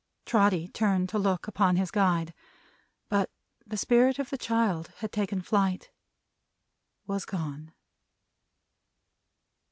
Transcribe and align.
Trotty 0.25 0.67
turned 0.67 1.09
to 1.09 1.19
look 1.19 1.47
upon 1.47 1.75
his 1.75 1.91
guide. 1.91 2.33
But, 3.07 3.29
the 3.67 3.77
Spirit 3.77 4.17
of 4.17 4.31
the 4.31 4.37
child 4.39 4.87
had 4.97 5.11
taken 5.11 5.43
flight. 5.43 5.91
Was 7.05 7.23
gone. 7.23 7.71